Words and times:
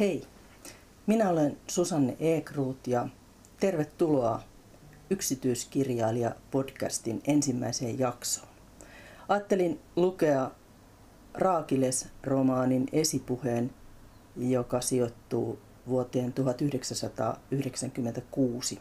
Hei, 0.00 0.22
minä 1.06 1.30
olen 1.30 1.56
Susanne 1.66 2.16
Ekruut 2.20 2.86
ja 2.86 3.08
tervetuloa 3.60 4.42
yksityiskirjailija 5.10 6.34
podcastin 6.50 7.22
ensimmäiseen 7.26 7.98
jaksoon. 7.98 8.48
Ajattelin 9.28 9.80
lukea 9.96 10.50
Raakiles-romaanin 11.34 12.86
esipuheen, 12.92 13.70
joka 14.36 14.80
sijoittuu 14.80 15.58
vuoteen 15.88 16.32
1996. 16.32 18.78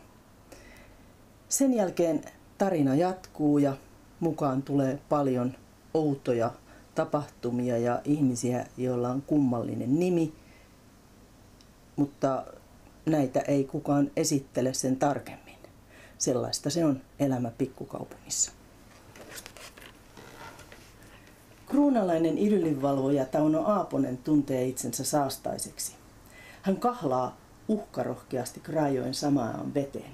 Sen 1.49 1.73
jälkeen 1.73 2.21
tarina 2.57 2.95
jatkuu 2.95 3.57
ja 3.57 3.77
mukaan 4.19 4.61
tulee 4.61 4.99
paljon 5.09 5.55
outoja 5.93 6.51
tapahtumia 6.95 7.77
ja 7.77 8.01
ihmisiä, 8.03 8.65
joilla 8.77 9.09
on 9.09 9.21
kummallinen 9.21 9.99
nimi, 9.99 10.33
mutta 11.95 12.45
näitä 13.05 13.39
ei 13.39 13.63
kukaan 13.63 14.11
esittele 14.15 14.73
sen 14.73 14.95
tarkemmin. 14.95 15.55
Sellaista 16.17 16.69
se 16.69 16.85
on 16.85 17.01
elämä 17.19 17.51
pikkukaupungissa. 17.57 18.51
Kruunalainen 21.67 22.37
idyllinvalvoja 22.37 23.25
Tauno 23.25 23.63
Aaponen 23.65 24.17
tuntee 24.17 24.65
itsensä 24.65 25.03
saastaiseksi. 25.03 25.95
Hän 26.61 26.77
kahlaa 26.77 27.37
uhkarohkeasti 27.67 28.59
Krajoen 28.59 29.13
samaan 29.13 29.73
veteen. 29.73 30.11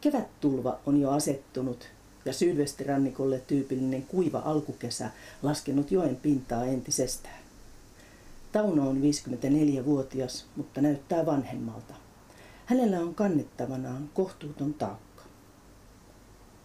Kevättulva 0.00 0.78
on 0.86 1.00
jo 1.00 1.10
asettunut 1.10 1.88
ja 2.24 2.32
sylvestirannikolle 2.32 3.42
tyypillinen 3.46 4.02
kuiva 4.02 4.38
alkukesä 4.44 5.10
laskenut 5.42 5.90
joen 5.90 6.16
pintaa 6.16 6.64
entisestään. 6.64 7.39
Tauno 8.52 8.88
on 8.88 8.96
54-vuotias, 8.96 10.46
mutta 10.56 10.80
näyttää 10.80 11.26
vanhemmalta. 11.26 11.94
Hänellä 12.66 13.00
on 13.00 13.14
kannettavanaan 13.14 14.10
kohtuuton 14.14 14.74
taakka. 14.74 15.22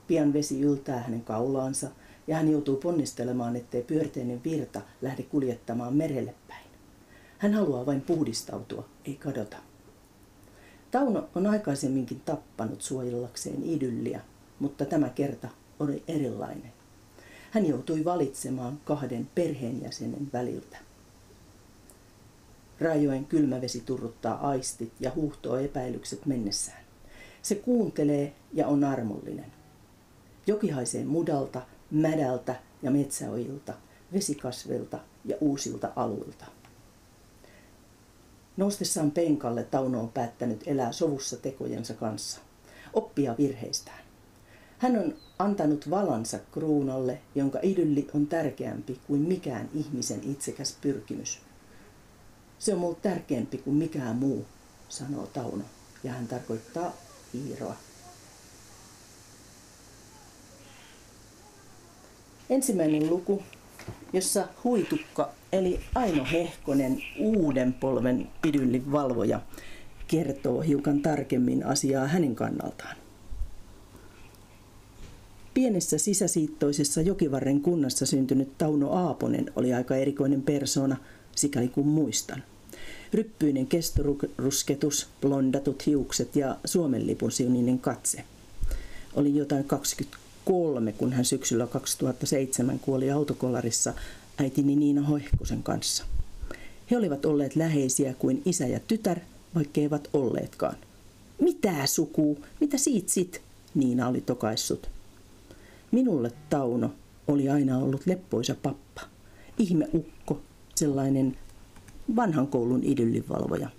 Pian 0.07 0.33
vesi 0.33 0.61
yltää 0.61 0.99
hänen 0.99 1.21
kaulaansa 1.21 1.89
ja 2.27 2.35
hän 2.35 2.51
joutuu 2.51 2.75
ponnistelemaan, 2.75 3.55
ettei 3.55 3.83
pyörteinen 3.83 4.43
virta 4.43 4.81
lähde 5.01 5.23
kuljettamaan 5.23 5.93
merelle 5.93 6.35
päin. 6.47 6.67
Hän 7.37 7.53
haluaa 7.53 7.85
vain 7.85 8.01
puhdistautua, 8.01 8.85
ei 9.05 9.15
kadota. 9.15 9.57
Tauno 10.91 11.29
on 11.35 11.47
aikaisemminkin 11.47 12.21
tappanut 12.25 12.81
suojellakseen 12.81 13.63
idylliä, 13.63 14.21
mutta 14.59 14.85
tämä 14.85 15.09
kerta 15.09 15.47
oli 15.79 16.03
erilainen. 16.07 16.73
Hän 17.51 17.65
joutui 17.65 18.05
valitsemaan 18.05 18.79
kahden 18.85 19.29
perheenjäsenen 19.35 20.29
väliltä. 20.33 20.84
Rajojen 22.79 23.25
kylmävesi 23.25 23.81
turruttaa 23.85 24.47
aistit 24.49 24.93
ja 24.99 25.11
huuhtoo 25.15 25.57
epäilykset 25.57 26.25
mennessään. 26.25 26.85
Se 27.41 27.55
kuuntelee 27.55 28.33
ja 28.53 28.67
on 28.67 28.83
armollinen. 28.83 29.51
Joki 30.47 30.69
haisee 30.69 31.05
mudalta, 31.05 31.61
mädältä 31.91 32.55
ja 32.81 32.91
metsäojilta, 32.91 33.73
vesikasvilta 34.13 34.99
ja 35.25 35.37
uusilta 35.41 35.91
aluilta. 35.95 36.45
Noustessaan 38.57 39.11
penkalle 39.11 39.63
Tauno 39.63 39.99
on 39.99 40.09
päättänyt 40.09 40.63
elää 40.65 40.91
sovussa 40.91 41.37
tekojensa 41.37 41.93
kanssa, 41.93 42.41
oppia 42.93 43.35
virheistään. 43.37 44.05
Hän 44.77 44.97
on 44.97 45.15
antanut 45.39 45.89
valansa 45.89 46.39
kruunalle, 46.51 47.21
jonka 47.35 47.59
idylli 47.61 48.07
on 48.13 48.27
tärkeämpi 48.27 48.99
kuin 49.07 49.21
mikään 49.21 49.69
ihmisen 49.73 50.19
itsekäs 50.23 50.77
pyrkimys. 50.81 51.44
Se 52.59 52.73
on 52.73 52.79
mulle 52.79 52.97
tärkeämpi 53.01 53.57
kuin 53.57 53.75
mikään 53.75 54.15
muu, 54.15 54.45
sanoo 54.89 55.27
Tauno, 55.27 55.63
ja 56.03 56.13
hän 56.13 56.27
tarkoittaa 56.27 56.93
Iiroa. 57.35 57.75
Ensimmäinen 62.49 63.09
luku, 63.09 63.43
jossa 64.13 64.47
huitukka 64.63 65.31
eli 65.51 65.79
Aino 65.95 66.25
Hehkonen, 66.31 67.01
uuden 67.19 67.73
polven 67.73 68.29
idyllin 68.43 68.91
valvoja, 68.91 69.41
kertoo 70.07 70.61
hiukan 70.61 71.01
tarkemmin 71.01 71.65
asiaa 71.65 72.07
hänen 72.07 72.35
kannaltaan. 72.35 72.97
Pienessä 75.53 75.97
sisäsiittoisessa 75.97 77.01
Jokivarren 77.01 77.61
kunnassa 77.61 78.05
syntynyt 78.05 78.57
Tauno 78.57 78.91
Aaponen 78.91 79.51
oli 79.55 79.73
aika 79.73 79.95
erikoinen 79.95 80.41
persona, 80.41 80.97
sikäli 81.35 81.67
kuin 81.67 81.87
muistan. 81.87 82.43
Ryppyinen 83.13 83.67
kestorusketus, 83.67 85.07
blondatut 85.21 85.85
hiukset 85.85 86.35
ja 86.35 86.57
Suomen 86.65 87.07
lipun 87.07 87.31
siuninen 87.31 87.79
katse. 87.79 88.23
Oli 89.13 89.35
jotain 89.35 89.63
23, 89.63 90.91
kun 90.91 91.13
hän 91.13 91.25
syksyllä 91.25 91.67
2007 91.67 92.79
kuoli 92.79 93.11
autokollarissa 93.11 93.93
äitini 94.37 94.75
Niina 94.75 95.01
Hoihkosen 95.01 95.63
kanssa. 95.63 96.05
He 96.91 96.97
olivat 96.97 97.25
olleet 97.25 97.55
läheisiä 97.55 98.13
kuin 98.13 98.41
isä 98.45 98.67
ja 98.67 98.79
tytär, 98.79 99.19
vaikka 99.55 99.81
eivät 99.81 100.07
olleetkaan. 100.13 100.75
Mitä 101.41 101.85
sukuu? 101.85 102.45
Mitä 102.59 102.77
siit 102.77 103.09
sit? 103.09 103.41
Niina 103.75 104.07
oli 104.07 104.21
tokaissut. 104.21 104.89
Minulle 105.91 106.31
Tauno 106.49 106.93
oli 107.27 107.49
aina 107.49 107.77
ollut 107.77 108.05
leppoisa 108.05 108.55
pappa. 108.63 109.01
Ihmeukko, 109.57 110.41
sellainen 110.75 111.37
vanhan 112.15 112.47
koulun 112.47 112.83
idyllinvalvoja. 112.83 113.69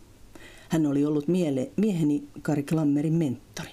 Hän 0.69 0.87
oli 0.87 1.05
ollut 1.05 1.29
miele, 1.29 1.71
mieheni 1.77 2.25
Kari 2.43 2.63
Klammerin 2.63 3.13
mentori. 3.13 3.71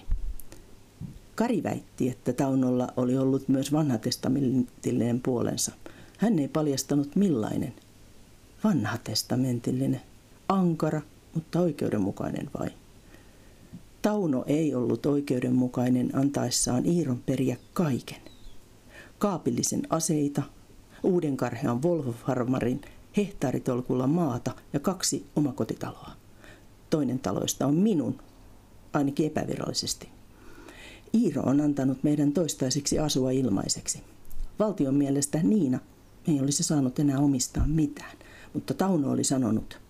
Kari 1.35 1.63
väitti, 1.63 2.09
että 2.09 2.33
Taunolla 2.33 2.87
oli 2.97 3.17
ollut 3.17 3.47
myös 3.47 3.71
vanhatestamentillinen 3.71 5.21
puolensa. 5.21 5.71
Hän 6.17 6.39
ei 6.39 6.47
paljastanut 6.47 7.15
millainen. 7.15 7.73
Vanhatestamentillinen. 8.63 10.01
Ankara, 10.49 11.01
mutta 11.33 11.59
oikeudenmukainen 11.59 12.49
vai? 12.59 12.69
Tauno 14.01 14.43
ei 14.47 14.75
ollut 14.75 15.05
oikeudenmukainen 15.05 16.15
antaessaan 16.15 16.85
Iiron 16.85 17.19
periä 17.25 17.57
kaiken. 17.73 18.21
Kaapillisen 19.19 19.81
aseita, 19.89 20.43
uuden 21.03 21.37
karhean 21.37 21.81
Volvo-farmarin, 21.81 22.81
hehtaaritolkulla 23.17 24.07
maata 24.07 24.51
ja 24.73 24.79
kaksi 24.79 25.25
omakotitaloa. 25.35 26.11
Toinen 26.89 27.19
taloista 27.19 27.67
on 27.67 27.75
minun, 27.75 28.21
ainakin 28.93 29.25
epävirallisesti. 29.25 30.09
Iiro 31.15 31.41
on 31.41 31.61
antanut 31.61 32.03
meidän 32.03 32.31
toistaiseksi 32.31 32.99
asua 32.99 33.31
ilmaiseksi. 33.31 34.03
Valtion 34.59 34.95
mielestä 34.95 35.39
Niina 35.43 35.79
ei 36.27 36.41
olisi 36.41 36.63
saanut 36.63 36.99
enää 36.99 37.19
omistaa 37.19 37.67
mitään, 37.67 38.17
mutta 38.53 38.73
Tauno 38.73 39.11
oli 39.11 39.23
sanonut, 39.23 39.81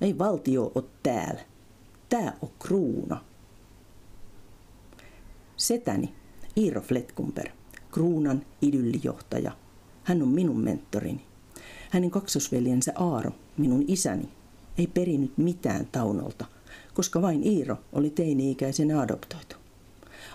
ei 0.00 0.18
valtio 0.18 0.72
ole 0.74 0.84
täällä, 1.02 1.40
tää 2.08 2.36
on 2.42 2.50
kruuna. 2.58 3.24
Setäni, 5.56 6.14
Iiro 6.56 6.80
Fletkumper, 6.80 7.48
kruunan 7.90 8.46
idyllijohtaja, 8.62 9.52
hän 10.04 10.22
on 10.22 10.28
minun 10.28 10.60
mentorini. 10.60 11.31
Hänen 11.92 12.10
kaksosveljensä 12.10 12.92
Aaro, 12.94 13.30
minun 13.56 13.84
isäni, 13.88 14.28
ei 14.78 14.86
perinyt 14.86 15.38
mitään 15.38 15.88
Taunolta, 15.92 16.44
koska 16.94 17.22
vain 17.22 17.42
Iiro 17.42 17.76
oli 17.92 18.10
teini-ikäisen 18.10 18.98
adoptoitu. 18.98 19.56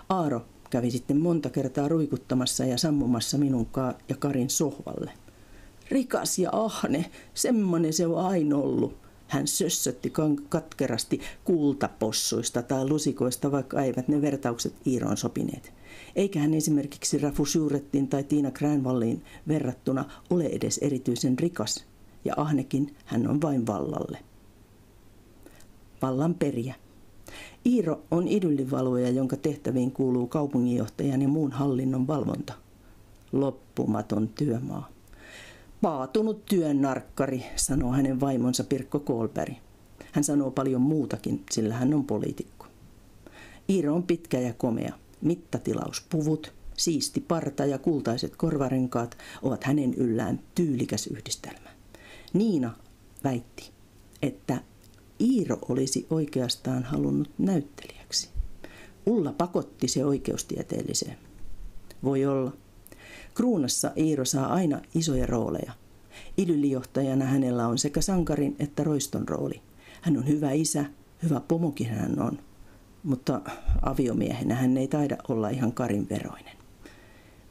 Aaro 0.08 0.46
kävi 0.70 0.90
sitten 0.90 1.16
monta 1.16 1.50
kertaa 1.50 1.88
ruikuttamassa 1.88 2.64
ja 2.64 2.78
sammumassa 2.78 3.38
minun 3.38 3.68
ja 4.08 4.16
Karin 4.18 4.50
sohvalle. 4.50 5.12
Rikas 5.90 6.38
ja 6.38 6.50
ahne, 6.52 7.10
semmonen 7.34 7.92
se 7.92 8.06
on 8.06 8.26
aina 8.26 8.56
ollut. 8.56 8.96
Hän 9.28 9.46
sössötti 9.46 10.12
katkerasti 10.48 11.20
kultapossuista 11.44 12.62
tai 12.62 12.88
lusikoista, 12.88 13.52
vaikka 13.52 13.82
eivät 13.82 14.08
ne 14.08 14.22
vertaukset 14.22 14.74
Iiroon 14.86 15.16
sopineet. 15.16 15.72
Eikä 16.16 16.40
hän 16.40 16.54
esimerkiksi 16.54 17.18
Rafu 17.18 17.44
Suurettin 17.44 18.08
tai 18.08 18.24
Tiina 18.24 18.50
Gränvalliin 18.50 19.22
verrattuna 19.48 20.04
ole 20.30 20.44
edes 20.44 20.78
erityisen 20.78 21.38
rikas, 21.38 21.84
ja 22.24 22.34
ahnekin 22.36 22.96
hän 23.04 23.28
on 23.28 23.42
vain 23.42 23.66
vallalle. 23.66 24.18
Vallan 26.02 26.34
periä. 26.34 26.74
Iiro 27.66 28.02
on 28.10 28.28
idyllivalvoja, 28.28 29.10
jonka 29.10 29.36
tehtäviin 29.36 29.92
kuuluu 29.92 30.26
kaupunginjohtajan 30.26 31.22
ja 31.22 31.28
muun 31.28 31.52
hallinnon 31.52 32.06
valvonta. 32.06 32.52
Loppumaton 33.32 34.28
työmaa. 34.28 34.88
Paatunut 35.82 36.44
työnnarkkari, 36.44 37.44
sanoo 37.56 37.92
hänen 37.92 38.20
vaimonsa 38.20 38.64
Pirkko 38.64 38.98
Kolperi. 38.98 39.56
Hän 40.12 40.24
sanoo 40.24 40.50
paljon 40.50 40.80
muutakin, 40.80 41.44
sillä 41.50 41.74
hän 41.74 41.94
on 41.94 42.04
poliitikko. 42.04 42.66
Iiro 43.70 43.94
on 43.94 44.02
pitkä 44.02 44.40
ja 44.40 44.54
komea. 44.54 44.92
Mittatilauspuvut, 45.20 46.52
siisti 46.76 47.20
parta 47.20 47.64
ja 47.64 47.78
kultaiset 47.78 48.36
korvarenkaat 48.36 49.18
ovat 49.42 49.64
hänen 49.64 49.94
yllään 49.94 50.40
tyylikäs 50.54 51.06
yhdistelmä. 51.06 51.70
Niina 52.32 52.76
väitti, 53.24 53.70
että 54.22 54.60
Iiro 55.20 55.58
olisi 55.68 56.06
oikeastaan 56.10 56.82
halunnut 56.82 57.30
näyttelijäksi. 57.38 58.28
Ulla 59.06 59.32
pakotti 59.32 59.88
se 59.88 60.04
oikeustieteelliseen. 60.04 61.18
Voi 62.04 62.26
olla. 62.26 62.52
Kruunassa 63.34 63.92
Iiro 63.96 64.24
saa 64.24 64.52
aina 64.52 64.80
isoja 64.94 65.26
rooleja. 65.26 65.72
Idyllijohtajana 66.38 67.24
hänellä 67.24 67.68
on 67.68 67.78
sekä 67.78 68.00
sankarin 68.00 68.56
että 68.58 68.84
roiston 68.84 69.28
rooli. 69.28 69.60
Hän 70.02 70.16
on 70.16 70.28
hyvä 70.28 70.52
isä, 70.52 70.84
hyvä 71.22 71.40
pomokin 71.40 71.86
hän 71.86 72.20
on, 72.22 72.38
mutta 73.02 73.40
aviomiehenä 73.82 74.54
hän 74.54 74.76
ei 74.76 74.88
taida 74.88 75.16
olla 75.28 75.48
ihan 75.48 75.72
karin 75.72 76.06
veroinen. 76.10 76.56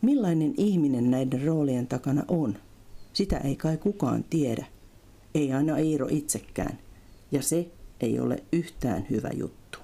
Millainen 0.02 0.54
ihminen 0.58 1.12
näiden 1.12 1.44
roolien 1.46 1.88
takana 1.88 2.24
on, 2.28 2.58
sitä 3.14 3.38
ei 3.38 3.56
kai 3.56 3.78
kukaan 3.78 4.24
tiedä. 4.30 4.66
Ei 5.36 5.54
aina 5.54 5.78
Iiro 5.78 6.08
itsekään. 6.10 6.80
Ja 7.32 7.42
se 7.42 7.68
ei 8.00 8.20
ole 8.20 8.44
yhtään 8.52 9.06
hyvä 9.10 9.30
juttu. 9.34 9.80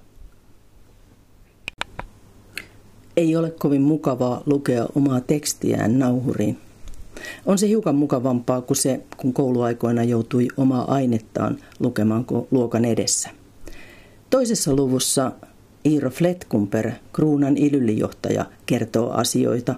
Ei 3.18 3.36
ole 3.36 3.52
kovin 3.52 3.82
mukavaa 3.82 4.44
lukea 4.46 4.86
omaa 4.96 5.22
tekstiään 5.22 6.00
nauhuriin. 6.00 6.58
On 7.46 7.58
se 7.58 7.68
hiukan 7.68 7.96
mukavampaa 7.96 8.62
kuin 8.62 8.78
se, 8.78 9.04
kun 9.18 9.34
kouluaikoina 9.34 10.04
joutui 10.04 10.48
omaa 10.58 10.94
ainettaan 10.94 11.58
lukemaan 11.80 12.26
luokan 12.52 12.86
edessä. 12.86 13.30
Toisessa 14.30 14.76
luvussa 14.76 15.32
Iiro 15.86 16.10
Fletkumper, 16.10 16.92
Kruunan 17.14 17.58
ilyllijohtaja, 17.58 18.46
kertoo 18.66 19.12
asioita 19.12 19.76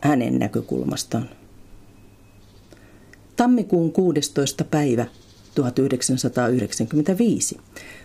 hänen 0.00 0.38
näkökulmastaan. 0.38 1.28
Tammikuun 3.36 3.92
16. 3.92 4.64
päivä 4.64 5.06
1995 5.54 7.60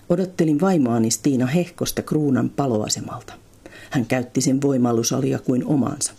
odottelin 0.10 0.62
vaimoani 0.62 1.12
Stiina 1.12 1.46
Hehkosta 1.46 2.02
Kruunan 2.02 2.50
paloasemalta. 2.50 3.34
Hän 3.90 4.06
käytti 4.06 4.42
sen 4.42 4.62
voimallusalia 4.62 5.40
kuin 5.40 5.66
omansa. 5.66 6.13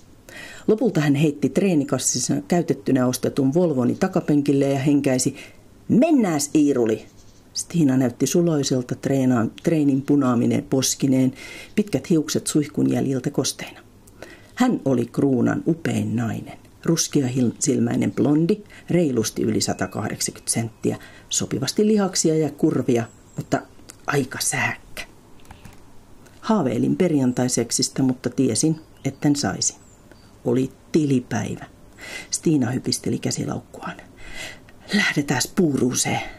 Lopulta 0.69 1.01
hän 1.01 1.15
heitti 1.15 1.49
treenikassissa 1.49 2.35
käytettynä 2.49 3.07
ostetun 3.07 3.55
Volvoni 3.55 3.95
takapenkille 3.95 4.69
ja 4.69 4.79
henkäisi, 4.79 5.37
mennääs 5.89 6.51
Iiruli! 6.55 7.07
Stiina 7.59 7.97
näytti 7.97 8.27
suloiselta 8.27 8.95
treenaan, 8.95 9.53
treenin 9.63 10.03
punaaminen 10.03 10.65
poskineen, 10.65 11.33
pitkät 11.75 12.11
hiukset 12.11 12.47
suihkun 12.47 12.91
jäljiltä 12.93 13.31
kosteina. 13.31 13.81
Hän 14.55 14.81
oli 14.85 15.07
Kruunan 15.07 15.63
upein 15.67 16.17
nainen. 16.17 16.59
Ruskea 16.85 17.29
silmäinen 17.59 18.13
blondi, 18.13 18.57
reilusti 18.91 19.43
yli 19.43 19.61
180 19.61 20.51
senttiä, 20.51 20.99
sopivasti 21.29 21.87
lihaksia 21.87 22.39
ja 22.39 22.51
kurvia, 22.51 23.05
mutta 23.37 23.63
aika 24.07 24.39
sääkkä. 24.41 25.03
Haaveilin 26.41 26.97
perjantaiseksistä, 26.97 28.03
mutta 28.03 28.31
tiesin, 28.31 28.81
etten 29.05 29.37
saisi. 29.37 29.77
Oli 30.45 30.73
tilipäivä. 30.93 31.67
Stiina 32.31 32.71
hypisteli 32.71 33.19
käsilaukkuaan. 33.19 33.97
Lähdetään 34.95 35.43
puuruuseen. 35.57 36.38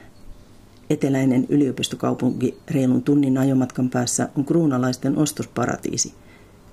Eteläinen 0.90 1.46
yliopistokaupunki 1.50 2.58
reilun 2.72 3.04
tunnin 3.04 3.38
ajomatkan 3.38 3.90
päässä 3.90 4.30
on 4.38 4.46
kruunalaisten 4.46 5.18
ostosparatiisi. 5.18 6.14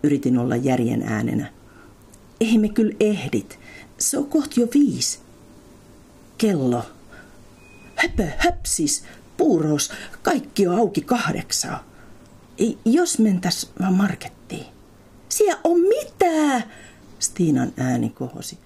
Yritin 0.02 0.38
olla 0.38 0.56
järjen 0.56 1.02
äänenä. 1.02 1.52
Ei 2.40 2.58
me 2.58 2.68
kyllä 2.68 2.96
ehdit. 3.00 3.58
Se 3.98 4.18
on 4.18 4.26
kohti 4.26 4.60
jo 4.60 4.68
viisi. 4.74 5.18
Kello. 6.38 6.82
Höpö, 7.94 8.28
höpsis, 8.38 9.04
puuros, 9.36 9.92
kaikki 10.22 10.66
on 10.66 10.78
auki 10.78 11.00
kahdeksaa. 11.00 11.84
Jos 12.84 13.18
mentäs 13.18 13.70
vaan 13.80 13.94
markettiin. 13.94 14.66
Siellä 15.28 15.60
on 15.64 15.80
mitä? 15.80 16.62
Stiinan 17.18 17.72
ääni 17.76 18.10
kohosi. 18.10 18.58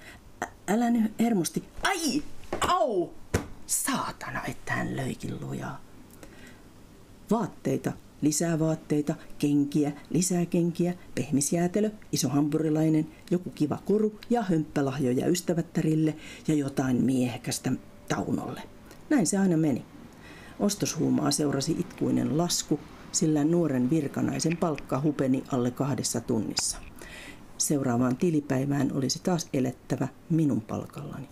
Ä- 0.44 0.49
älä 0.69 0.91
nyt 0.91 1.12
hermosti. 1.20 1.64
Ai! 1.82 2.23
Au! 2.69 3.08
Saatana, 3.70 4.44
että 4.44 4.72
hän 4.72 4.96
löikin 4.96 5.38
lujaa. 5.40 5.81
Vaatteita, 7.31 7.93
lisää 8.20 8.58
vaatteita, 8.58 9.14
kenkiä, 9.38 9.93
lisää 10.11 10.46
kenkiä, 10.46 10.94
pehmisjäätelö, 11.14 11.90
iso 12.12 12.28
hampurilainen, 12.28 13.08
joku 13.31 13.50
kiva 13.50 13.78
koru 13.84 14.20
ja 14.31 14.43
hömppälahjoja 14.43 15.26
ystävättärille 15.26 16.17
ja 16.49 16.55
jotain 16.55 16.96
miehekästä 17.05 17.72
Taunolle. 18.08 18.62
Näin 19.11 19.26
se 19.26 19.38
aina 19.38 19.56
meni. 19.56 19.84
Ostoshuumaa 20.58 21.31
seurasi 21.31 21.76
itkuinen 21.78 22.38
lasku, 22.38 22.81
sillä 23.12 23.44
nuoren 23.44 23.90
virkanaisen 23.90 24.56
palkka 24.56 25.00
hupeni 25.00 25.44
alle 25.52 25.70
kahdessa 25.70 26.20
tunnissa. 26.20 26.78
Seuraavaan 27.58 28.16
tilipäivään 28.16 28.93
olisi 28.93 29.20
taas 29.23 29.49
elettävä 29.52 30.08
minun 30.31 30.61
palkallani. 30.61 31.28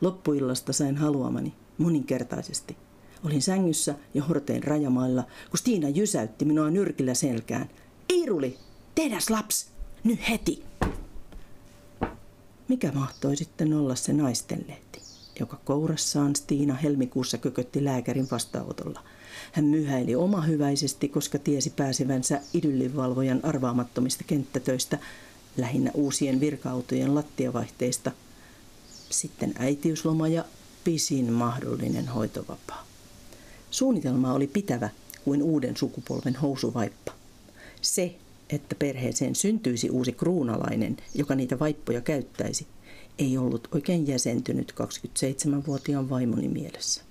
Loppuillasta 0.00 0.72
sain 0.72 0.96
haluamani 0.96 1.52
moninkertaisesti. 1.78 2.76
Olin 3.24 3.42
sängyssä 3.42 3.94
ja 4.14 4.24
hortein 4.24 4.64
rajamailla, 4.64 5.22
kun 5.50 5.58
Stiina 5.58 5.88
jysäytti 5.88 6.44
minua 6.44 6.70
nyrkillä 6.70 7.14
selkään. 7.14 7.68
Iiruli, 8.12 8.58
tehdäs 8.94 9.30
laps, 9.30 9.66
nyt 10.04 10.28
heti! 10.28 10.62
Mikä 12.68 12.92
mahtoi 12.92 13.36
sitten 13.36 13.74
olla 13.74 13.94
se 13.94 14.12
naistenlehti, 14.12 15.02
joka 15.40 15.58
kourassaan 15.64 16.36
Stiina 16.36 16.74
helmikuussa 16.74 17.38
kökötti 17.38 17.84
lääkärin 17.84 18.28
vastaanotolla. 18.30 19.00
Hän 19.52 19.64
myhäili 19.64 20.14
omahyväisesti, 20.14 21.08
koska 21.08 21.38
tiesi 21.38 21.70
pääsevänsä 21.70 22.40
idyllinvalvojan 22.54 23.40
arvaamattomista 23.42 24.24
kenttätöistä, 24.26 24.98
lähinnä 25.56 25.90
uusien 25.94 26.40
virkautojen 26.40 27.14
lattiavaihteista– 27.14 28.12
sitten 29.20 29.54
äitiysloma 29.58 30.28
ja 30.28 30.44
pisin 30.84 31.32
mahdollinen 31.32 32.08
hoitovapaa. 32.08 32.86
Suunnitelma 33.70 34.32
oli 34.32 34.46
pitävä 34.46 34.88
kuin 35.24 35.42
uuden 35.42 35.76
sukupolven 35.76 36.36
housuvaippa. 36.36 37.12
Se, 37.80 38.16
että 38.50 38.74
perheeseen 38.74 39.34
syntyisi 39.34 39.90
uusi 39.90 40.12
kruunalainen, 40.12 40.96
joka 41.14 41.34
niitä 41.34 41.58
vaippoja 41.58 42.00
käyttäisi, 42.00 42.66
ei 43.18 43.38
ollut 43.38 43.68
oikein 43.74 44.06
jäsentynyt 44.06 44.74
27-vuotiaan 44.80 46.10
vaimoni 46.10 46.48
mielessä. 46.48 47.02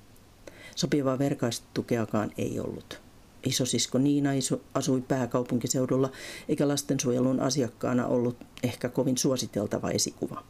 Sopivaa 0.76 1.20
verkaistukeakaan 1.20 2.32
ei 2.38 2.60
ollut. 2.60 3.02
Isosisko 3.46 3.98
Niina 3.98 4.30
asui 4.74 5.02
pääkaupunkiseudulla, 5.02 6.12
eikä 6.50 6.68
lastensuojelun 6.68 7.40
asiakkaana 7.40 8.08
ollut 8.08 8.38
ehkä 8.64 8.90
kovin 8.90 9.18
suositeltava 9.18 9.90
esikuva. 9.90 10.44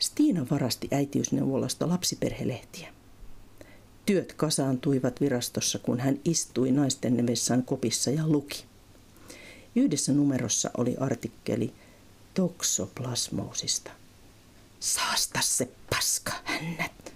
Stiina 0.00 0.46
varasti 0.50 0.88
äitiysneuvolasta 0.90 1.88
lapsiperhelehtiä. 1.88 2.88
Työt 4.06 4.32
kasaantuivat 4.32 5.20
virastossa, 5.20 5.78
kun 5.78 6.00
hän 6.00 6.20
istui 6.24 6.70
naisten 6.72 7.16
nevessään 7.16 7.62
kopissa 7.62 8.10
ja 8.10 8.28
luki. 8.28 8.64
Yhdessä 9.76 10.12
numerossa 10.12 10.70
oli 10.76 10.96
artikkeli 10.96 11.72
toksoplasmoosista. 12.34 13.90
Saasta 14.80 15.40
se 15.42 15.68
paska 15.90 16.32
hännät! 16.44 17.12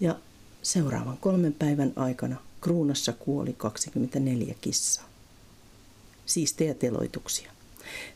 Ja 0.00 0.18
seuraavan 0.62 1.18
kolmen 1.18 1.52
päivän 1.52 1.92
aikana 1.96 2.36
kruunassa 2.60 3.12
kuoli 3.12 3.52
24 3.52 4.54
kissaa. 4.60 5.08
Siistejä 6.26 6.74
teloituksia. 6.74 7.57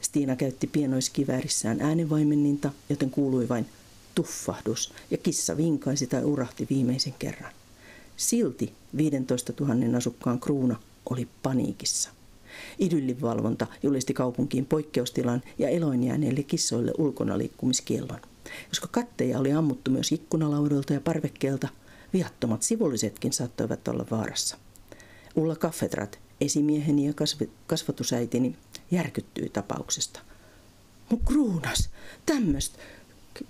Stiina 0.00 0.37
käytti 0.37 0.67
pienoiskiväärissään 0.67 1.81
äänenvaimenninta, 1.81 2.73
joten 2.88 3.11
kuului 3.11 3.49
vain 3.49 3.67
tuffahdus 4.14 4.93
ja 5.11 5.19
kissa 5.19 5.57
vinkaisi 5.57 6.07
tai 6.07 6.25
urahti 6.25 6.67
viimeisen 6.71 7.14
kerran. 7.19 7.52
Silti 8.17 8.73
15 8.97 9.52
000 9.61 9.97
asukkaan 9.97 10.41
kruuna 10.41 10.81
oli 11.11 11.29
paniikissa. 11.43 12.11
Idyllivalvonta 12.79 13.67
julisti 13.83 14.14
kaupunkiin 14.14 14.67
poikkeustilan 14.67 15.43
ja 15.59 15.69
eloinjääneille 15.69 16.43
kissoille 16.43 16.93
ulkona 16.99 17.38
liikkumiskiellon. 17.38 18.21
Koska 18.69 18.88
katteja 18.91 19.38
oli 19.38 19.52
ammuttu 19.52 19.91
myös 19.91 20.12
ikkunalaudoilta 20.12 20.93
ja 20.93 21.00
parvekkeelta, 21.00 21.69
viattomat 22.12 22.62
sivullisetkin 22.62 23.33
saattoivat 23.33 23.88
olla 23.88 24.07
vaarassa. 24.11 24.57
Ulla 25.37 25.57
Kaffetrat, 25.57 26.19
esimieheni 26.41 27.07
ja 27.07 27.12
kasvatusäitini, 27.67 28.57
järkyttyi 28.92 29.49
tapauksesta. 29.49 30.20
Mun 31.11 31.20
kruunas, 31.26 31.90
tämmöistä, 32.26 32.78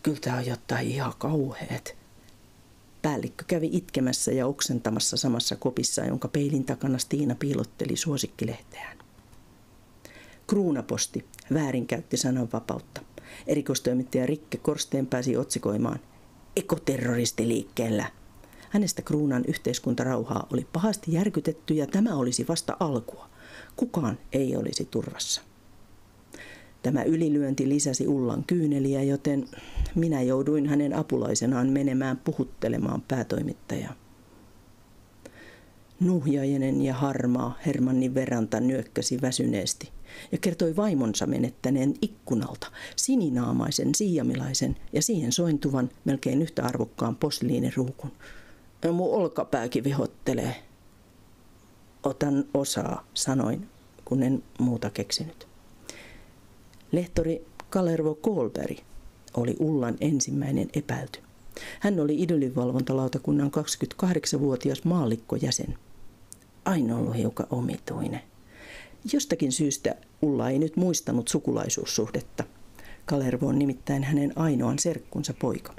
kyllä 0.02 0.18
tämä 0.20 0.36
on 0.36 0.46
jotain 0.46 0.88
ihan 0.88 1.12
kauheet. 1.18 1.96
Päällikkö 3.02 3.44
kävi 3.46 3.68
itkemässä 3.72 4.32
ja 4.32 4.46
oksentamassa 4.46 5.16
samassa 5.16 5.56
kopissa, 5.56 6.04
jonka 6.04 6.28
peilin 6.28 6.64
takana 6.64 6.98
Stiina 6.98 7.34
piilotteli 7.34 7.96
suosikkilehteään. 7.96 8.98
Kruunaposti 10.46 11.26
väärinkäytti 11.54 12.16
sananvapautta. 12.16 13.00
Erikoistoimittaja 13.46 14.26
Rikke 14.26 14.58
Korsteen 14.58 15.06
pääsi 15.06 15.36
otsikoimaan 15.36 16.00
ekoterroristiliikkeellä. 16.56 18.10
Hänestä 18.70 19.02
kruunan 19.02 19.44
yhteiskuntarauhaa 19.48 20.46
oli 20.52 20.66
pahasti 20.72 21.12
järkytetty 21.12 21.74
ja 21.74 21.86
tämä 21.86 22.14
olisi 22.14 22.48
vasta 22.48 22.76
alkua. 22.80 23.31
Kukaan 23.76 24.18
ei 24.32 24.56
olisi 24.56 24.88
turvassa. 24.90 25.42
Tämä 26.82 27.02
ylilyönti 27.02 27.68
lisäsi 27.68 28.08
Ullan 28.08 28.44
kyyneliä, 28.44 29.02
joten 29.02 29.48
minä 29.94 30.22
jouduin 30.22 30.68
hänen 30.68 30.94
apulaisenaan 30.94 31.68
menemään 31.68 32.16
puhuttelemaan 32.16 33.02
päätoimittajaa. 33.08 33.94
Nuhjainen 36.00 36.82
ja 36.82 36.94
harmaa 36.94 37.58
Hermannin 37.66 38.14
verranta 38.14 38.60
nyökkäsi 38.60 39.18
väsyneesti 39.22 39.92
ja 40.32 40.38
kertoi 40.38 40.76
vaimonsa 40.76 41.26
menettäneen 41.26 41.94
ikkunalta 42.02 42.66
sininaamaisen 42.96 43.94
siiyamilaisen 43.94 44.76
ja 44.92 45.02
siihen 45.02 45.32
sointuvan 45.32 45.90
melkein 46.04 46.42
yhtä 46.42 46.64
arvokkaan 46.64 47.16
posliiniruukun. 47.16 48.12
Mu 48.92 49.14
olkapääkin 49.14 49.84
vihottelee. 49.84 50.56
Otan 52.02 52.44
osaa, 52.54 53.04
sanoin, 53.14 53.68
kun 54.04 54.22
en 54.22 54.42
muuta 54.58 54.90
keksinyt. 54.90 55.48
Lehtori 56.92 57.46
Kalervo 57.70 58.14
Kolberi 58.14 58.76
oli 59.36 59.56
Ullan 59.58 59.96
ensimmäinen 60.00 60.68
epäilty. 60.74 61.18
Hän 61.80 62.00
oli 62.00 62.22
idyllivalvontalautakunnan 62.22 63.50
28-vuotias 64.04 64.84
maallikkojäsen. 64.84 65.78
Aina 66.64 66.96
ollut 66.96 67.16
hiukan 67.16 67.46
omituinen. 67.50 68.20
Jostakin 69.12 69.52
syystä 69.52 69.94
Ulla 70.22 70.50
ei 70.50 70.58
nyt 70.58 70.76
muistanut 70.76 71.28
sukulaisuussuhdetta. 71.28 72.44
Kalervo 73.06 73.46
on 73.46 73.58
nimittäin 73.58 74.04
hänen 74.04 74.32
ainoan 74.36 74.78
serkkunsa 74.78 75.34
poika. 75.40 75.74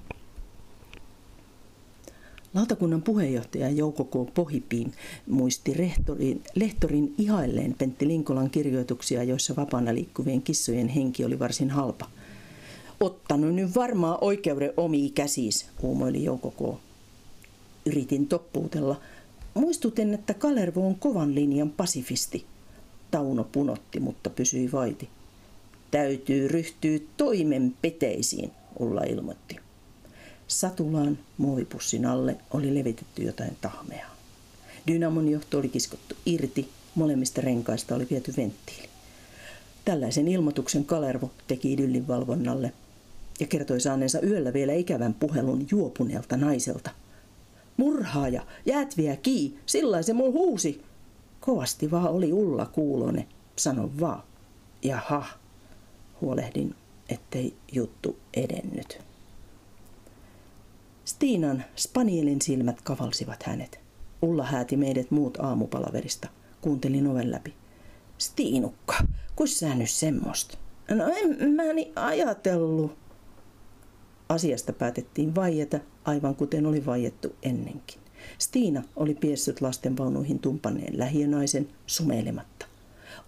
Lautakunnan 2.54 3.02
puheenjohtaja 3.02 3.70
Jouko 3.70 4.04
K. 4.04 4.34
Pohipiim 4.34 4.92
muisti 5.28 5.74
rehtorin, 5.74 6.44
lehtorin 6.56 7.16
ihailleen 7.18 7.74
Pentti 7.74 8.08
Linkolan 8.08 8.50
kirjoituksia, 8.50 9.24
joissa 9.24 9.56
vapaana 9.56 9.94
liikkuvien 9.94 10.42
kissojen 10.42 10.88
henki 10.88 11.26
oli 11.26 11.40
varsin 11.40 11.70
halpa. 11.70 12.06
Ottanut 13.00 13.56
nyt 13.56 13.76
varmaan 13.76 14.18
oikeuden 14.22 14.74
omiin 14.78 15.14
käsiis, 15.14 15.66
uumoili 15.82 16.24
Jouko 16.24 16.52
K. 16.52 16.80
Yritin 17.86 18.28
toppuutella. 18.28 19.02
Muistutin, 19.54 20.14
että 20.14 20.34
Kalervo 20.34 20.88
on 20.88 20.96
kovan 20.96 21.36
linjan 21.36 21.70
pasifisti. 21.70 22.46
Tauno 23.12 23.44
punotti, 23.44 24.00
mutta 24.00 24.30
pysyi 24.30 24.72
vaiti. 24.72 25.10
Täytyy 25.92 26.48
ryhtyä 26.48 27.00
toimenpiteisiin, 27.18 28.52
Ulla 28.80 29.04
ilmoitti. 29.04 29.62
Satulaan 30.48 31.18
muovipussin 31.38 32.06
alle 32.06 32.38
oli 32.52 32.76
levitetty 32.76 33.24
jotain 33.24 33.58
tahmea. 33.62 34.08
Dynamon 34.88 35.30
johto 35.30 35.58
oli 35.58 35.70
kiskottu 35.70 36.16
irti, 36.26 36.70
molemmista 36.96 37.42
renkaista 37.42 37.96
oli 37.96 38.08
viety 38.10 38.34
venttiili. 38.38 38.90
Tällaisen 39.86 40.28
ilmoituksen 40.28 40.86
Kalervo 40.86 41.32
teki 41.48 41.74
idyllin 41.74 42.08
valvonnalle 42.08 42.74
ja 43.40 43.48
kertoi 43.48 43.82
saaneensa 43.82 44.22
yöllä 44.22 44.54
vielä 44.54 44.74
ikävän 44.74 45.14
puhelun 45.14 45.68
juopuneelta 45.72 46.38
naiselta. 46.38 46.92
Murhaaja, 47.78 48.46
jäät 48.66 48.98
vie 48.98 49.18
kii, 49.18 49.58
sillä 49.66 50.02
se 50.02 50.14
mun 50.14 50.34
huusi. 50.34 50.82
Kovasti 51.40 51.92
vaan 51.92 52.10
oli 52.10 52.34
Ulla 52.34 52.66
kuulone, 52.66 53.28
sano 53.56 53.90
vaan. 54.00 54.24
Jaha, 54.82 55.26
huolehdin, 56.22 56.76
ettei 57.10 57.54
juttu 57.72 58.18
edennyt. 58.34 59.00
Stiinan 61.06 61.64
Spanielin 61.76 62.42
silmät 62.42 62.82
kavalsivat 62.82 63.44
hänet. 63.44 63.80
Ulla 64.22 64.44
hääti 64.44 64.78
meidät 64.78 65.12
muut 65.12 65.38
aamupalaverista. 65.38 66.28
Kuuntelin 66.62 67.08
oven 67.08 67.32
läpi. 67.32 67.54
Stiinukka, 68.18 68.96
kun 69.36 69.48
sä 69.48 69.76
nyt 69.76 69.90
semmoista? 69.90 70.58
No 70.90 71.04
en 71.16 71.52
mä 71.52 71.74
niin 71.74 71.92
ajatellut. 71.96 72.98
Asiasta 74.30 74.74
päätettiin 74.74 75.36
vaieta, 75.36 75.80
aivan 76.06 76.36
kuten 76.36 76.66
oli 76.66 76.86
vaiettu 76.86 77.36
ennenkin. 77.44 78.00
Stiina 78.40 78.84
oli 78.96 79.14
piessyt 79.14 79.62
lastenvaunuihin 79.62 80.40
tumpanneen 80.40 81.00
lähiönaisen 81.00 81.70
sumeilematta. 81.88 82.66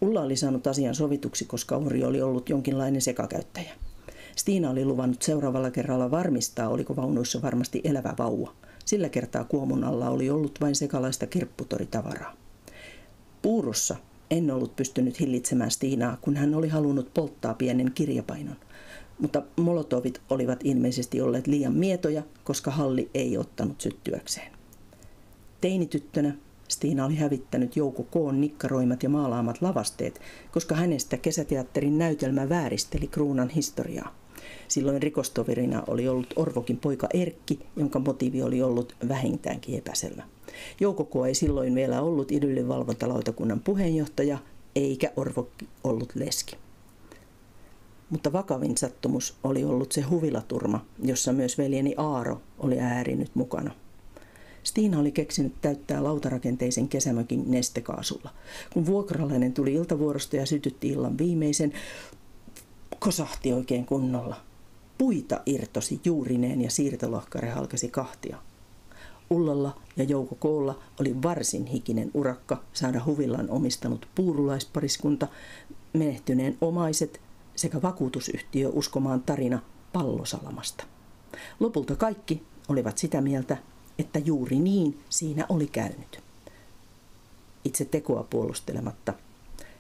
Ulla 0.02 0.22
oli 0.22 0.36
saanut 0.36 0.68
asian 0.68 0.96
sovituksi, 0.96 1.46
koska 1.46 1.78
Uri 1.78 2.04
oli 2.04 2.22
ollut 2.22 2.50
jonkinlainen 2.50 3.02
sekakäyttäjä. 3.02 3.72
Stiina 4.36 4.70
oli 4.70 4.86
luvannut 4.86 5.22
seuraavalla 5.22 5.72
kerralla 5.72 6.12
varmistaa, 6.12 6.70
oliko 6.70 6.96
vaunuissa 6.96 7.42
varmasti 7.42 7.82
elävä 7.84 8.14
vauva. 8.18 8.54
Sillä 8.86 9.10
kertaa 9.10 9.44
kuomun 9.44 9.84
alla 9.84 10.10
oli 10.10 10.30
ollut 10.30 10.62
vain 10.62 10.76
sekalaista 10.76 11.28
kirpputoritavaraa. 11.28 12.34
Puurossa 13.42 13.96
en 14.32 14.52
ollut 14.52 14.76
pystynyt 14.76 15.20
hillitsemään 15.20 15.72
Stiinaa, 15.72 16.18
kun 16.22 16.36
hän 16.36 16.56
oli 16.56 16.68
halunnut 16.68 17.14
polttaa 17.14 17.54
pienen 17.54 17.92
kirjapainon. 17.92 18.56
Mutta 19.20 19.44
molotovit 19.56 20.22
olivat 20.30 20.60
ilmeisesti 20.64 21.22
olleet 21.22 21.48
liian 21.48 21.74
mietoja, 21.74 22.24
koska 22.44 22.72
halli 22.72 23.10
ei 23.14 23.38
ottanut 23.38 23.82
syttyäkseen. 23.82 24.52
Teinityttönä 25.62 26.36
Stiina 26.68 27.06
oli 27.06 27.16
hävittänyt 27.16 27.76
Jouko 27.76 28.04
Koon 28.04 28.42
nikkaroimat 28.42 29.04
ja 29.04 29.10
maalaamat 29.10 29.62
lavasteet, 29.62 30.22
koska 30.52 30.76
hänestä 30.76 31.18
kesäteatterin 31.18 31.98
näytelmä 31.98 32.50
vääristeli 32.50 33.08
kruunan 33.08 33.50
historiaa. 33.50 34.25
Silloin 34.68 35.02
rikostoverina 35.02 35.84
oli 35.88 36.08
ollut 36.08 36.34
Orvokin 36.36 36.78
poika 36.78 37.08
Erkki, 37.14 37.60
jonka 37.76 38.00
motiivi 38.00 38.42
oli 38.42 38.62
ollut 38.62 38.96
vähintäänkin 39.08 39.78
epäselvä. 39.78 40.24
Joukoko 40.80 41.26
ei 41.26 41.36
silloin 41.36 41.76
vielä 41.76 42.02
ollut 42.02 42.32
idyllin 42.32 42.68
valvontalautakunnan 42.68 43.60
puheenjohtaja, 43.60 44.38
eikä 44.76 45.12
Orvokki 45.16 45.68
ollut 45.84 46.16
leski. 46.16 46.56
Mutta 48.10 48.34
vakavin 48.34 48.78
sattumus 48.78 49.36
oli 49.44 49.64
ollut 49.64 49.92
se 49.92 50.02
huvilaturma, 50.02 50.86
jossa 51.04 51.34
myös 51.34 51.58
veljeni 51.58 51.94
Aaro 51.98 52.42
oli 52.60 52.80
äärinyt 52.80 53.32
mukana. 53.36 53.72
Stiina 54.64 55.00
oli 55.00 55.12
keksinyt 55.12 55.54
täyttää 55.62 56.04
lautarakenteisen 56.04 56.88
kesämökin 56.88 57.44
nestekaasulla. 57.48 58.30
Kun 58.74 58.86
vuokralainen 58.86 59.54
tuli 59.54 59.74
iltavuorosta 59.74 60.36
ja 60.36 60.46
sytytti 60.46 60.90
illan 60.90 61.18
viimeisen, 61.18 61.74
kosahti 63.00 63.54
oikein 63.54 63.86
kunnolla. 63.86 64.36
Puita 64.98 65.42
irtosi 65.46 66.02
juurineen 66.06 66.62
ja 66.62 66.72
siirtolohkare 66.72 67.50
halkasi 67.50 67.90
kahtia. 67.90 68.38
Ullalla 69.30 69.80
ja 69.98 70.04
Jouko 70.04 70.36
Koolla 70.36 70.80
oli 71.00 71.24
varsin 71.24 71.66
hikinen 71.66 72.12
urakka 72.14 72.64
saada 72.74 73.02
huvillan 73.06 73.50
omistanut 73.50 74.08
puurulaispariskunta, 74.16 75.28
menehtyneen 75.94 76.58
omaiset 76.62 77.22
sekä 77.56 77.82
vakuutusyhtiö 77.82 78.70
uskomaan 78.70 79.22
tarina 79.22 79.60
pallosalamasta. 79.94 80.84
Lopulta 81.60 81.96
kaikki 81.96 82.44
olivat 82.70 82.98
sitä 82.98 83.22
mieltä, 83.22 83.58
että 84.00 84.20
juuri 84.20 84.60
niin 84.60 85.00
siinä 85.10 85.46
oli 85.50 85.68
käynyt. 85.68 86.20
Itse 87.66 87.86
tekoa 87.86 88.24
puolustelematta 88.30 89.14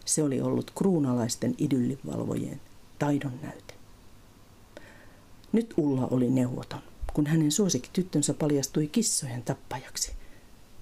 se 0.06 0.24
oli 0.24 0.42
ollut 0.42 0.72
kruunalaisten 0.76 1.56
idyllivalvojien 1.58 2.62
taidon 3.00 3.40
näyte. 3.42 3.74
Nyt 5.52 5.74
Ulla 5.78 6.08
oli 6.12 6.30
neuvoton, 6.30 6.82
kun 7.14 7.28
hänen 7.28 7.52
suosikkityttönsä 7.52 8.34
paljastui 8.34 8.88
kissojen 8.88 9.44
tappajaksi. 9.44 10.12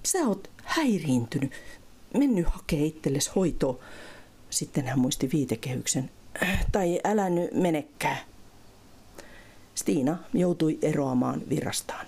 Sä 0.06 0.18
oot 0.18 0.50
häiriintynyt, 0.64 1.52
mennyt 2.18 2.46
hakee 2.46 2.84
itsellesi 2.84 3.30
hoitoa. 3.36 3.78
Sitten 4.50 4.86
hän 4.86 4.98
muisti 4.98 5.30
viitekehyksen. 5.32 6.10
Tai 6.72 7.00
älä 7.04 7.30
nyt 7.30 7.52
menekää. 7.52 8.24
Stiina 9.74 10.18
joutui 10.32 10.78
eroamaan 10.82 11.42
virastaan. 11.48 12.06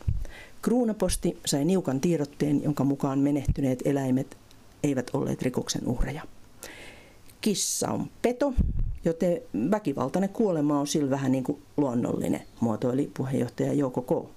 Kruunaposti 0.62 1.38
sai 1.46 1.64
niukan 1.64 2.00
tiedotteen, 2.00 2.62
jonka 2.62 2.84
mukaan 2.84 3.18
menehtyneet 3.18 3.82
eläimet 3.84 4.36
eivät 4.82 5.10
olleet 5.12 5.42
rikoksen 5.42 5.86
uhreja. 5.86 6.22
Kissa 7.40 7.88
on 7.88 8.10
peto, 8.22 8.54
joten 9.06 9.40
väkivaltainen 9.70 10.30
kuolema 10.30 10.80
on 10.80 10.86
sillä 10.86 11.10
vähän 11.10 11.32
niin 11.32 11.44
kuin 11.44 11.62
luonnollinen, 11.76 12.42
muotoili 12.60 13.10
puheenjohtaja 13.16 13.72
Jouko 13.72 14.02
K. 14.02 14.28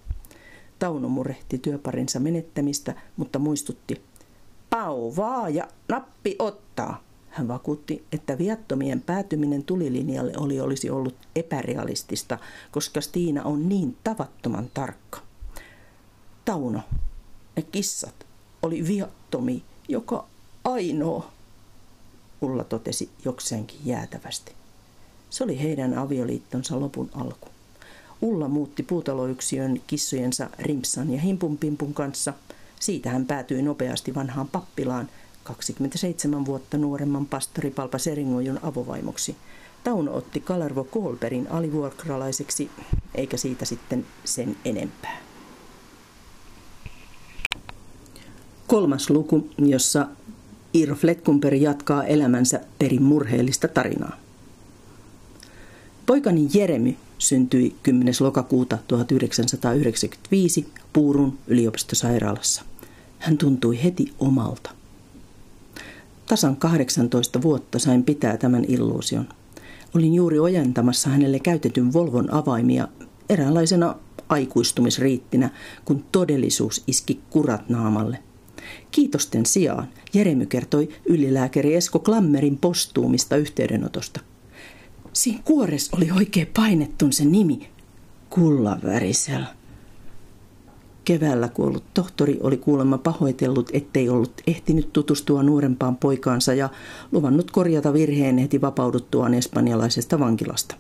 Tauno 0.80 1.10
murehti 1.10 1.58
työparinsa 1.58 2.20
menettämistä, 2.20 2.96
mutta 3.18 3.40
muistutti, 3.40 4.02
pau 4.70 5.16
vaan 5.16 5.56
ja 5.56 5.68
nappi 5.88 6.36
ottaa. 6.40 7.04
Hän 7.30 7.48
vakuutti, 7.48 8.04
että 8.12 8.38
viattomien 8.38 9.02
päätyminen 9.02 9.64
tulilinjalle 9.64 10.34
oli 10.38 10.60
olisi 10.62 10.90
ollut 10.90 11.16
epärealistista, 11.36 12.38
koska 12.72 13.02
Stiina 13.02 13.44
on 13.44 13.70
niin 13.70 13.98
tavattoman 14.04 14.70
tarkka. 14.74 15.20
Tauno, 16.46 16.82
ne 17.56 17.62
kissat, 17.62 18.26
oli 18.62 18.88
viattomi, 18.88 19.64
joka 19.88 20.28
ainoa, 20.64 21.32
Ulla 22.42 22.64
totesi 22.64 23.10
jokseenkin 23.26 23.80
jäätävästi. 23.86 24.59
Se 25.30 25.44
oli 25.44 25.62
heidän 25.62 25.98
avioliittonsa 25.98 26.80
lopun 26.80 27.10
alku. 27.14 27.48
Ulla 28.22 28.48
muutti 28.48 28.84
puutaloyksiön 28.84 29.82
kissojensa 29.88 30.50
Rimpsan 30.60 31.12
ja 31.14 31.20
Himpumpimpun 31.20 31.94
kanssa. 31.94 32.34
Siitä 32.80 33.10
hän 33.10 33.26
päätyi 33.26 33.62
nopeasti 33.62 34.16
vanhaan 34.16 34.48
pappilaan 34.48 35.10
27 35.44 36.46
vuotta 36.46 36.78
nuoremman 36.78 37.26
pastori 37.26 37.72
Palpa 37.72 37.98
Seringojun 37.98 38.60
avovaimoksi. 38.64 39.36
Tauno 39.84 40.14
otti 40.16 40.40
Kalarvo 40.40 40.84
Koolperin 40.84 41.52
alivuokralaiseksi, 41.52 42.70
eikä 43.16 43.38
siitä 43.38 43.66
sitten 43.66 44.06
sen 44.26 44.56
enempää. 44.66 45.18
Kolmas 48.68 49.10
luku, 49.10 49.50
jossa 49.58 50.08
Iiro 50.76 50.96
Fletkumperi 50.96 51.62
jatkaa 51.62 52.04
elämänsä 52.04 52.62
perin 52.80 53.04
murheellista 53.04 53.68
tarinaa. 53.68 54.18
Poikani 56.10 56.48
Jeremy 56.54 56.96
syntyi 57.18 57.76
10. 57.84 58.14
lokakuuta 58.20 58.78
1995 58.88 60.68
Puurun 60.94 61.38
yliopistosairaalassa. 61.48 62.64
Hän 63.20 63.38
tuntui 63.38 63.84
heti 63.84 64.14
omalta. 64.20 64.72
Tasan 66.28 66.56
18 66.56 67.42
vuotta 67.42 67.80
sain 67.80 68.04
pitää 68.04 68.38
tämän 68.38 68.66
illuusion. 68.68 69.28
Olin 69.96 70.14
juuri 70.14 70.40
ojentamassa 70.40 71.10
hänelle 71.10 71.40
käytetyn 71.40 71.94
Volvon 71.94 72.34
avaimia 72.34 72.88
eräänlaisena 73.30 73.96
aikuistumisriittinä, 74.30 75.50
kun 75.86 76.04
todellisuus 76.12 76.84
iski 76.88 77.20
kurat 77.30 77.70
naamalle. 77.70 78.20
Kiitosten 78.92 79.46
sijaan 79.46 79.88
Jeremy 80.14 80.46
kertoi 80.46 80.90
ylilääkäri 81.06 81.76
Esko 81.76 82.00
Klammerin 82.00 82.58
postuumista 82.58 83.36
yhteydenotosta. 83.36 84.20
Siinä 85.14 85.40
kuores 85.46 85.90
oli 85.98 86.12
oikein 86.12 86.48
painettun 86.56 87.14
se 87.14 87.26
nimi, 87.26 87.70
Kullavärisel. 88.30 89.44
Keväällä 91.06 91.48
kuollut 91.48 91.84
tohtori 91.94 92.38
oli 92.44 92.58
kuulemma 92.58 92.98
pahoitellut, 92.98 93.70
ettei 93.74 94.10
ollut 94.10 94.34
ehtinyt 94.48 94.94
tutustua 94.94 95.44
nuorempaan 95.44 95.98
poikaansa 95.98 96.54
ja 96.54 96.70
luvannut 97.12 97.52
korjata 97.52 97.94
virheen 97.94 98.38
heti 98.38 98.62
vapauduttuaan 98.62 99.34
espanjalaisesta 99.34 100.20
vankilasta. 100.20 100.76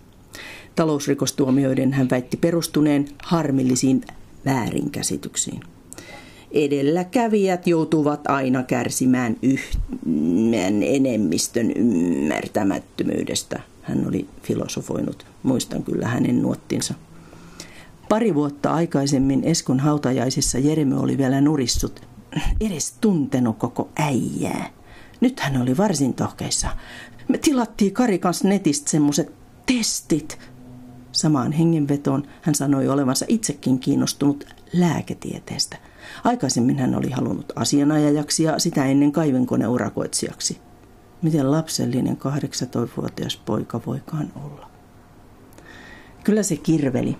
Talousrikostuomioiden 0.75 1.93
hän 1.93 2.09
väitti 2.09 2.38
perustuneen 2.38 3.05
harmillisiin 3.24 4.01
väärinkäsityksiin. 4.45 5.62
Edelläkävijät 6.51 7.67
joutuvat 7.67 8.27
aina 8.27 8.63
kärsimään 8.63 9.38
yhden 9.41 10.83
enemmistön 10.83 11.71
ymmärtämättömyydestä, 11.71 13.62
hän 13.89 14.08
oli 14.08 14.29
filosofoinut. 14.43 15.25
Muistan 15.43 15.84
kyllä 15.84 16.08
hänen 16.08 16.41
nuottinsa. 16.41 16.93
Pari 18.10 18.36
vuotta 18.36 18.74
aikaisemmin 18.74 19.43
Eskon 19.43 19.79
hautajaisissa 19.79 20.60
Jeremy 20.60 21.00
oli 21.00 21.17
vielä 21.17 21.41
nurissut. 21.41 22.08
Edes 22.62 22.91
tuntenut 23.01 23.58
koko 23.58 23.89
äijää. 23.96 24.69
Nyt 25.22 25.39
hän 25.39 25.62
oli 25.62 25.77
varsin 25.77 26.13
tohkeissa. 26.13 26.67
Me 27.27 27.38
tilattiin 27.38 27.93
Kari 27.93 28.19
kanssa 28.19 28.48
netistä 28.48 28.89
semmoset 28.89 29.31
testit. 29.65 30.39
Samaan 31.12 31.51
hengenvetoon 31.51 32.27
hän 32.41 32.55
sanoi 32.55 32.88
olevansa 32.88 33.25
itsekin 33.27 33.79
kiinnostunut 33.79 34.48
lääketieteestä. 34.74 35.77
Aikaisemmin 36.24 36.79
hän 36.79 36.96
oli 36.96 37.10
halunnut 37.10 37.53
asianajajaksi 37.55 38.43
ja 38.43 38.60
sitä 38.60 38.86
ennen 38.86 39.12
kaivenkoneurakoitsijaksi. 39.12 40.58
Miten 41.21 41.51
lapsellinen 41.51 42.17
18-vuotias 42.17 43.38
poika 43.45 43.81
voikaan 43.85 44.31
olla? 44.35 44.69
Kyllä 46.23 46.43
se 46.43 46.57
kirveli, 46.57 47.17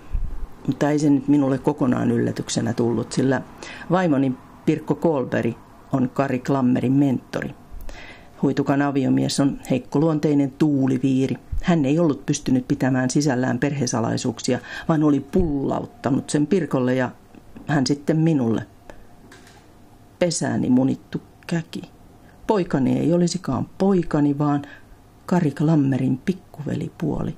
mutta 0.66 0.90
ei 0.90 0.98
se 0.98 1.10
nyt 1.10 1.28
minulle 1.28 1.58
kokonaan 1.58 2.10
yllätyksenä 2.10 2.72
tullut, 2.72 3.12
sillä 3.12 3.42
vaimoni 3.90 4.32
Pirkko 4.66 4.94
Kolberi 4.94 5.56
on 5.92 6.10
Kari 6.14 6.38
Klammerin 6.38 6.92
mentori. 6.92 7.54
Huitukan 8.42 8.82
aviomies 8.82 9.40
on 9.40 9.60
heikkoluonteinen 9.70 10.50
tuuliviiri. 10.50 11.36
Hän 11.62 11.84
ei 11.84 11.98
ollut 11.98 12.26
pystynyt 12.26 12.68
pitämään 12.68 13.10
sisällään 13.10 13.58
perhesalaisuuksia, 13.58 14.58
vaan 14.88 15.02
oli 15.02 15.20
pullauttanut 15.20 16.30
sen 16.30 16.46
Pirkolle 16.46 16.94
ja 16.94 17.10
hän 17.66 17.86
sitten 17.86 18.16
minulle. 18.16 18.66
Pesääni 20.18 20.70
munittu 20.70 21.22
käki. 21.46 21.82
Poikani 22.50 22.98
ei 22.98 23.12
olisikaan 23.12 23.68
poikani, 23.78 24.38
vaan 24.38 24.62
Kari 25.26 25.50
Klammerin 25.50 26.18
pikkuvelipuoli. 26.18 27.36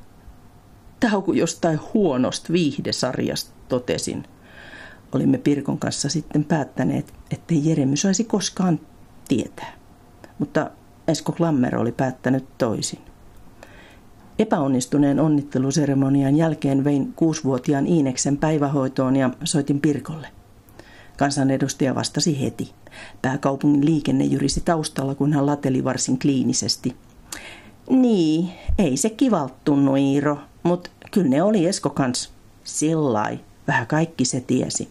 Tauku 1.01 1.33
jostain 1.33 1.81
huonosta 1.95 2.53
viihdesarjasta, 2.53 3.53
totesin. 3.69 4.25
Olimme 5.15 5.39
Pirkon 5.39 5.79
kanssa 5.79 6.09
sitten 6.09 6.45
päättäneet, 6.45 7.15
ettei 7.31 7.69
Jeremy 7.69 7.97
saisi 7.97 8.25
koskaan 8.25 8.81
tietää. 9.29 9.73
Mutta 10.39 10.71
Esko 11.09 11.33
Klammer 11.33 11.77
oli 11.77 11.93
päättänyt 11.93 12.45
toisin. 12.59 13.01
Epäonnistuneen 14.39 15.21
onnitteluseremonian 15.21 16.37
jälkeen 16.37 16.85
vein 16.85 17.13
kuusivuotiaan 17.17 17.87
Iineksen 17.87 18.37
päivähoitoon 18.37 19.17
ja 19.17 19.31
soitin 19.45 19.81
Pirkolle. 19.81 20.29
Kansanedustaja 21.23 21.95
vastasi 21.95 22.41
heti. 22.41 22.73
Pääkaupungin 23.23 23.85
liikenne 23.85 24.25
jyrisi 24.25 24.61
taustalla, 24.61 25.15
kun 25.15 25.33
hän 25.33 25.47
lateli 25.47 25.85
varsin 25.85 26.19
kliinisesti. 26.19 26.97
Niin, 27.91 28.51
ei 28.79 28.97
se 28.97 29.11
kivalttunut 29.11 29.99
Iiro, 29.99 30.39
mutta 30.63 30.91
kyllä 31.11 31.29
ne 31.29 31.43
oli 31.43 31.67
Esko 31.67 31.91
kans. 31.91 32.31
Sillai, 32.65 33.41
vähän 33.69 33.87
kaikki 33.87 34.25
se 34.25 34.41
tiesi. 34.41 34.89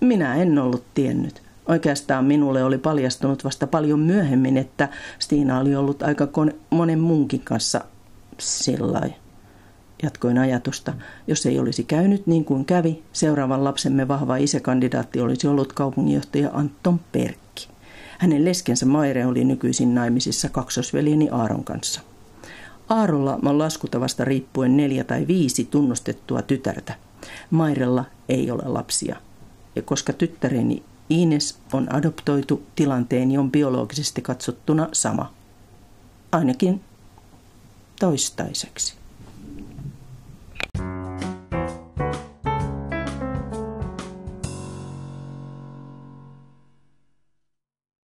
Minä 0.00 0.34
en 0.34 0.58
ollut 0.58 0.84
tiennyt. 0.94 1.42
Oikeastaan 1.66 2.24
minulle 2.24 2.64
oli 2.64 2.78
paljastunut 2.78 3.44
vasta 3.44 3.66
paljon 3.66 4.00
myöhemmin, 4.00 4.56
että 4.56 4.88
Stiina 5.18 5.60
oli 5.60 5.76
ollut 5.76 6.02
aika 6.02 6.28
monen 6.70 7.00
muunkin 7.00 7.40
kanssa 7.40 7.80
sillai. 8.38 9.14
Jatkoin 10.02 10.38
ajatusta. 10.38 10.94
Jos 11.26 11.46
ei 11.46 11.58
olisi 11.58 11.84
käynyt 11.84 12.26
niin 12.26 12.44
kuin 12.44 12.64
kävi, 12.64 13.02
seuraavan 13.12 13.64
lapsemme 13.64 14.08
vahva 14.08 14.36
isäkandidaatti 14.36 15.20
olisi 15.20 15.46
ollut 15.46 15.72
kaupunginjohtaja 15.72 16.50
Anton 16.52 17.00
Perkki. 17.12 17.68
Hänen 18.18 18.44
leskensä 18.44 18.86
Maire 18.86 19.26
oli 19.26 19.44
nykyisin 19.44 19.94
naimisissa 19.94 20.48
kaksosveljeni 20.48 21.28
Aaron 21.30 21.64
kanssa. 21.64 22.00
Aarolla 22.88 23.38
on 23.44 23.58
laskutavasta 23.58 24.24
riippuen 24.24 24.76
neljä 24.76 25.04
tai 25.04 25.26
viisi 25.26 25.64
tunnustettua 25.64 26.42
tytärtä. 26.42 26.94
Mairella 27.50 28.04
ei 28.28 28.50
ole 28.50 28.62
lapsia. 28.66 29.16
Ja 29.76 29.82
koska 29.82 30.12
tyttäreni 30.12 30.82
Ines 31.10 31.58
on 31.72 31.94
adoptoitu, 31.94 32.62
tilanteeni 32.76 33.38
on 33.38 33.50
biologisesti 33.50 34.22
katsottuna 34.22 34.88
sama. 34.92 35.32
Ainakin 36.32 36.80
toistaiseksi. 38.00 38.97